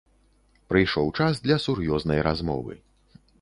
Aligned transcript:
Прыйшоў 0.71 1.11
час 1.19 1.41
для 1.45 1.57
сур'ёзнай 1.67 2.25
размовы. 2.29 2.73